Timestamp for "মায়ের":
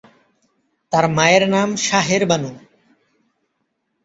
1.17-1.43